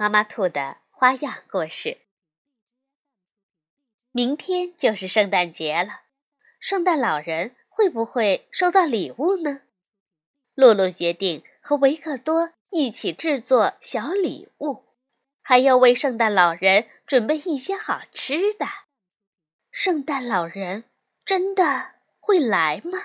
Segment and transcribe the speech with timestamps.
[0.00, 1.98] 妈妈兔的花样故事。
[4.12, 6.02] 明天就是圣诞节了，
[6.60, 9.62] 圣诞老人会不会收到礼物呢？
[10.54, 14.84] 露露决定和维克多一起制作小礼物，
[15.42, 18.66] 还要为圣诞老人准备一些好吃的。
[19.72, 20.84] 圣诞老人
[21.24, 23.00] 真的会来吗？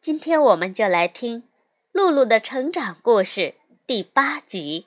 [0.00, 1.48] 今天我们就来听
[1.90, 3.56] 露露的成长故事。
[3.88, 4.86] 第八集，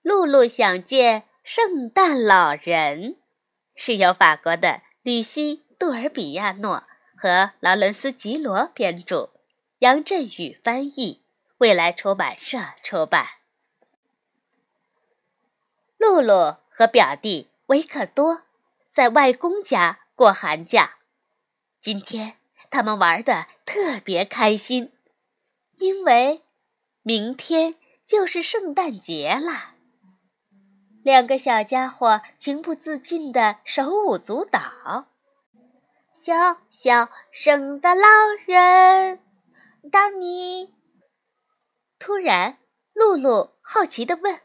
[0.00, 3.16] 露露想见圣诞老人，
[3.74, 6.84] 是由法国的吕西·杜尔比亚诺
[7.16, 9.30] 和劳伦斯·吉罗编著，
[9.80, 11.24] 杨振宇翻译，
[11.58, 13.26] 未来出版社出版。
[15.98, 18.42] 露露和表弟维克多
[18.88, 20.98] 在外公家过寒假，
[21.80, 22.36] 今天
[22.70, 24.92] 他们玩的特别开心，
[25.78, 26.42] 因为
[27.02, 27.74] 明天。
[28.12, 29.76] 就是圣诞节了，
[31.02, 35.06] 两个小家伙情不自禁地手舞足蹈。
[36.12, 38.06] 小小圣诞老
[38.46, 39.18] 人，
[39.90, 40.74] 当你……
[41.98, 42.58] 突然，
[42.92, 44.42] 露露好奇地问：“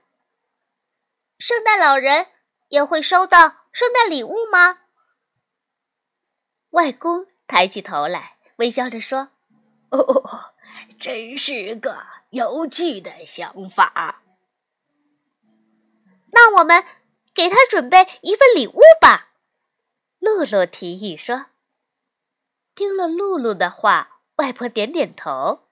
[1.37, 2.27] 圣诞老人
[2.69, 4.77] 也会收到圣诞礼物吗？”
[6.71, 9.31] 外公抬起头来，微笑着说
[9.91, 10.53] ：“哦，
[10.97, 14.23] 真是个……”有趣的想法。
[16.31, 16.83] 那我们
[17.33, 19.29] 给他准备一份礼物吧。
[20.19, 21.47] 露露提议说。
[22.75, 25.67] 听了露露的话，外婆点点头。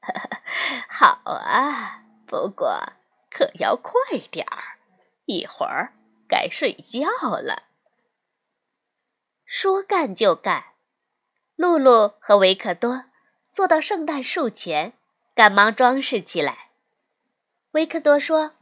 [0.88, 2.80] 好啊，不过
[3.30, 4.78] 可要快点儿，
[5.24, 5.94] 一会儿
[6.28, 7.08] 该睡觉
[7.40, 7.64] 了。
[9.44, 10.74] 说干就干，
[11.56, 13.06] 露露和维克多
[13.50, 14.97] 坐到圣诞树前。
[15.38, 16.70] 赶忙装饰起来。
[17.70, 18.54] 维克多说：“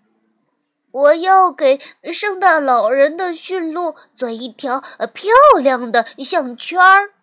[0.92, 1.80] 我要给
[2.12, 4.82] 圣诞老人的驯鹿做一条
[5.14, 7.14] 漂亮的项圈儿。”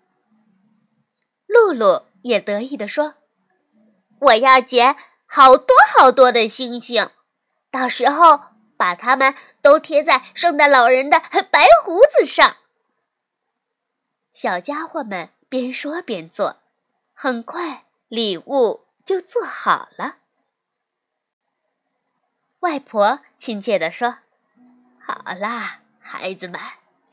[1.46, 3.14] 露露也得意地说
[4.22, 4.96] ：“我要剪
[5.28, 7.12] 好多好多的星星，
[7.70, 8.40] 到时候
[8.76, 11.22] 把它们都贴在圣诞老人的
[11.52, 12.58] 白胡子上。”
[14.34, 16.58] 小家伙们边说边做，
[17.14, 18.83] 很快礼物。
[19.06, 20.18] 就做好了。
[22.60, 24.20] 外婆亲切地说
[25.06, 26.60] ：“好啦，孩子们，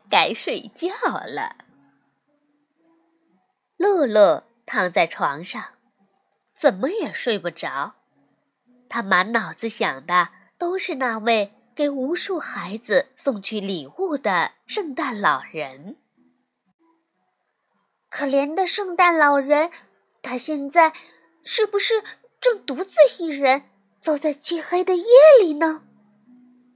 [0.08, 0.88] 该睡觉
[1.26, 1.56] 了。”
[3.76, 5.74] 露露躺在床上，
[6.54, 7.94] 怎么也睡不着。
[8.88, 15.96] 她满脑子想的都是那位给无数孩子送去礼物的圣诞老人。
[18.08, 19.70] 可怜的圣诞老人，
[20.22, 20.92] 他现在……
[21.44, 22.02] 是不是
[22.40, 23.70] 正独自一人
[24.00, 25.04] 走在漆黑的夜
[25.40, 25.84] 里呢？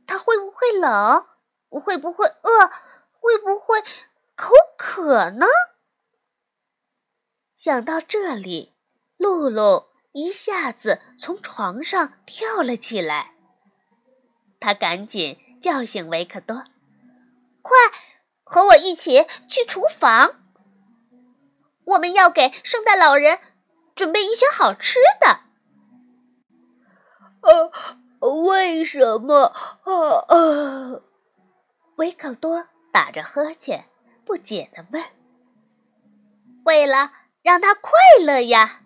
[0.06, 1.26] 他会不会冷？
[1.70, 2.70] 会不会饿？
[3.12, 3.80] 会不会
[4.36, 5.46] 口渴呢？
[7.54, 8.74] 想到这里，
[9.16, 13.34] 露露一下子从床上跳了起来。
[14.60, 16.64] 他赶紧叫醒维克多
[17.62, 17.76] ：“快
[18.42, 20.42] 和我一起去厨房，
[21.84, 23.38] 我们要给圣诞老人。”
[23.94, 25.40] 准备一些好吃的。
[27.42, 27.70] 呃，
[28.44, 29.52] 为什么？
[29.84, 31.02] 呃呃，
[31.96, 33.86] 维克多打着呵欠，
[34.24, 35.04] 不解的问
[36.64, 37.12] ：“为了
[37.42, 37.90] 让他快
[38.24, 38.80] 乐呀。”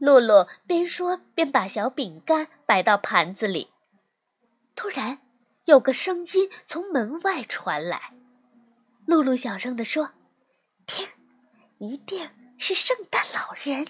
[0.00, 3.72] 露露边说边把小饼干摆到盘子里。
[4.76, 5.18] 突然，
[5.64, 8.14] 有个声音从门外传来。
[9.06, 10.10] 露露小声地说
[10.86, 11.08] ：“听，
[11.78, 13.86] 一定。”是圣诞老人。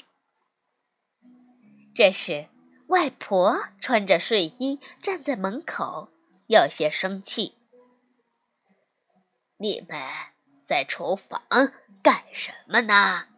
[1.94, 2.49] 这时，
[2.88, 6.12] 外婆穿着睡衣站在门口，
[6.47, 7.56] 有些生气。
[9.56, 9.99] 你们
[10.65, 11.43] 在厨房
[12.03, 12.94] 干什么呢？
[12.94, 13.29] 啊，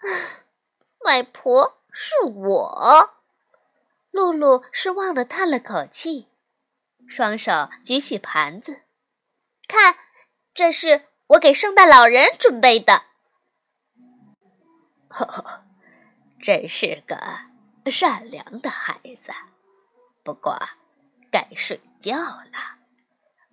[1.04, 3.14] 外婆，是我。
[4.10, 6.28] 露露失望的叹了口气，
[7.06, 8.82] 双手举起盘子，
[9.68, 9.96] 看，
[10.52, 11.07] 这是。
[11.28, 13.02] 我给圣诞老人准备的，
[15.08, 15.64] 呵呵，
[16.40, 17.16] 真是个
[17.90, 19.30] 善良的孩子。
[20.22, 20.58] 不过，
[21.30, 22.78] 该睡觉了，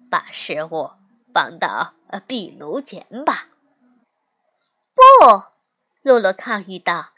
[0.09, 0.91] 把食物
[1.33, 1.93] 放到
[2.25, 3.47] 壁炉前吧。
[4.93, 5.01] 不，
[6.01, 7.09] 露露抗议道：“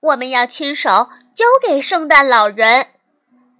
[0.00, 2.88] 我们要亲手交给圣诞老人，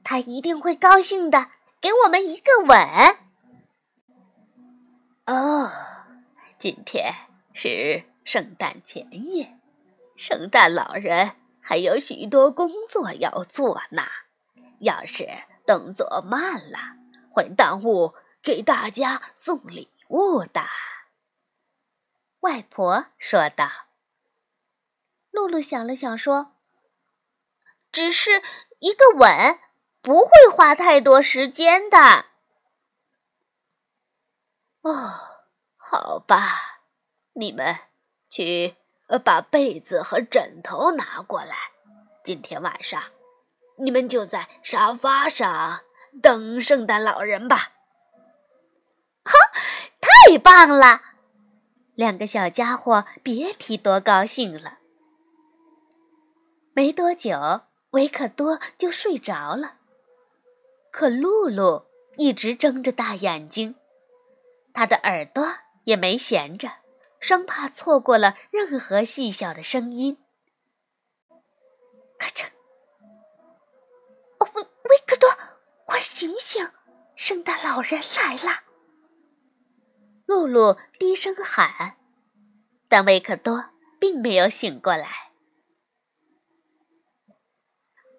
[0.05, 1.51] 他一定会高兴的，
[1.81, 2.79] 给我们一个吻。”
[5.27, 5.73] 哦，
[6.59, 7.15] 今天
[7.53, 9.59] 是圣诞前夜，
[10.17, 14.03] 圣诞老人还有许多工作要做呢。
[14.81, 15.29] 要是
[15.67, 16.79] 动作慢了，
[17.31, 20.63] 会耽误给大家送礼物的。
[22.41, 23.69] 外婆说道。
[25.31, 26.57] 露露想了想说
[27.93, 28.43] ：“只是
[28.79, 29.59] 一个吻，
[30.01, 32.27] 不会花太多时间的。”
[34.81, 35.36] 哦，
[35.89, 36.81] 好吧，
[37.35, 37.77] 你们
[38.29, 38.75] 去
[39.25, 41.55] 把被子和枕头拿过来。
[42.25, 43.01] 今天晚上，
[43.79, 45.83] 你们就在沙发上
[46.21, 47.73] 等圣诞老人吧。
[49.25, 49.33] 哈，
[50.01, 51.03] 太棒了！
[51.95, 54.79] 两个小家伙别提多高兴了。
[56.75, 57.61] 没多久，
[57.91, 59.77] 维克多就睡着了，
[60.91, 61.87] 可露露
[62.17, 63.77] 一直睁着大眼睛。
[64.75, 65.47] 他的耳朵
[65.87, 66.69] 也没闲着，
[67.21, 70.19] 生怕错过了任何细小的声音。
[72.19, 72.49] 咔嚓！
[74.41, 75.29] 哦，维维克多，
[75.85, 76.69] 快醒醒！
[77.15, 78.65] 圣诞老人来了！
[80.27, 81.97] 露露低声喊，
[82.89, 85.31] 但维克多并没有醒过来。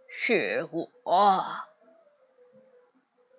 [0.07, 1.45] 是我。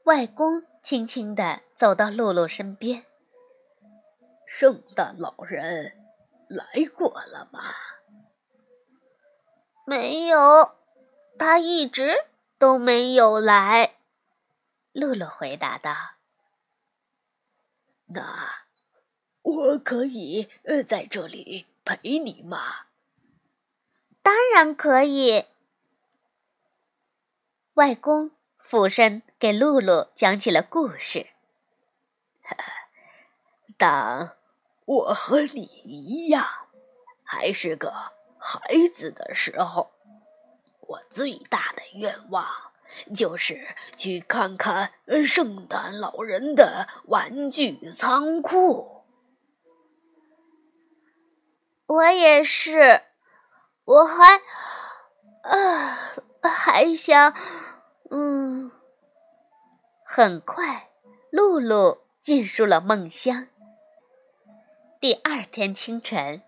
[0.05, 3.07] 外公轻轻地走到露露身边。
[4.51, 5.95] 圣诞老人
[6.49, 6.67] 来
[6.97, 7.61] 过了吗？
[9.87, 10.77] 没有，
[11.39, 12.27] 他一直
[12.59, 13.95] 都没有来。
[14.93, 15.95] 露露回答道
[18.09, 18.65] ：“那
[19.43, 22.87] 我可以呃在这里陪你吗
[24.23, 25.45] ？”“当然可以。”
[27.75, 31.29] 外公俯身给露露讲起了故事。
[33.79, 34.38] 当。
[34.89, 36.47] 我和你一样，
[37.23, 37.93] 还是个
[38.39, 38.59] 孩
[38.95, 39.91] 子的时候，
[40.81, 42.43] 我最大的愿望
[43.15, 44.95] 就是去看看
[45.27, 49.05] 圣诞老人的玩具仓库。
[51.87, 53.03] 我也是，
[53.85, 54.41] 我还，
[55.43, 57.35] 啊，还想，
[58.11, 58.73] 嗯。
[60.03, 60.89] 很快，
[61.31, 63.49] 露露进入了梦乡。
[65.01, 66.43] 第二天清晨，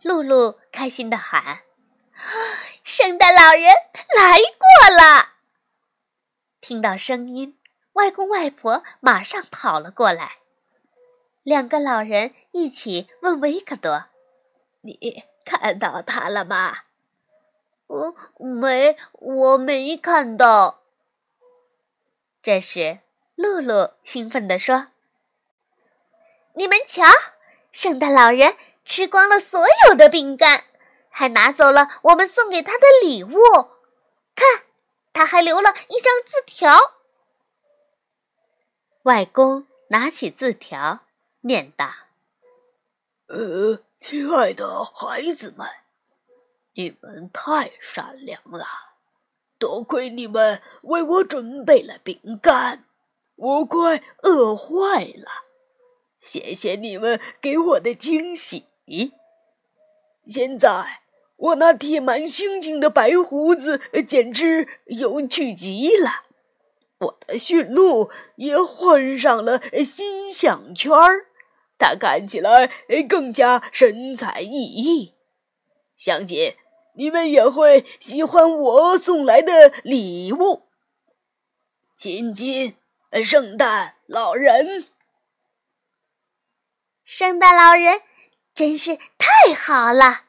[0.00, 1.62] 露露开心的喊
[2.84, 3.62] ：“圣诞老人
[4.16, 5.30] 来过了！”
[6.62, 7.58] 听到声音，
[7.94, 10.36] 外公外婆马上跑了过来。
[11.42, 14.04] 两个老人一起问维克多
[14.82, 16.78] ：“你看到他了吗
[17.88, 20.84] ？”“呃，没，我没看到。”
[22.40, 23.00] 这时，
[23.34, 24.88] 露露兴奋地说
[26.54, 27.02] ：“你们瞧！”
[27.78, 28.56] 圣诞老人
[28.86, 30.64] 吃光了所有的饼干，
[31.10, 33.36] 还拿走了我们送给他的礼物。
[34.34, 34.64] 看，
[35.12, 36.94] 他还留了一张字条。
[39.02, 41.00] 外公拿起字条，
[41.42, 41.92] 念道
[43.28, 45.68] ：“呃，亲爱的孩子们，
[46.72, 48.64] 你们太善良了，
[49.58, 52.86] 多亏你们为我准备了饼干，
[53.34, 55.44] 我快饿坏了。”
[56.20, 58.64] 谢谢你们给我的惊喜。
[60.26, 61.00] 现在
[61.36, 66.24] 我那贴满星星的白胡子简直有趣极了，
[66.98, 71.26] 我的驯鹿也换上了新项圈儿，
[71.78, 72.68] 它看起来
[73.08, 75.12] 更加神采奕奕。
[75.96, 76.54] 相信
[76.94, 80.62] 你们也会喜欢我送来的礼物。
[81.94, 82.74] 亲亲，
[83.22, 84.86] 圣诞老人。
[87.06, 88.02] 圣诞老人
[88.52, 90.24] 真是太好了。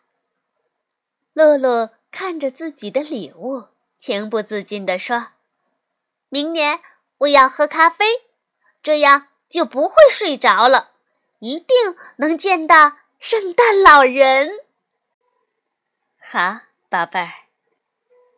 [1.33, 5.29] 露露看着自己的礼物，情不自禁地说
[6.29, 6.79] ：“明年
[7.17, 8.05] 我要喝咖啡，
[8.83, 10.91] 这样就不会睡着了，
[11.39, 11.67] 一定
[12.17, 14.51] 能见到圣诞老人。”
[16.21, 17.33] 好，宝贝儿，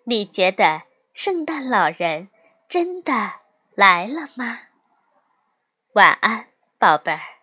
[0.06, 2.30] 你觉得圣诞老人
[2.70, 3.34] 真的
[3.76, 4.60] 来了吗？
[5.92, 7.39] 晚安，宝贝儿。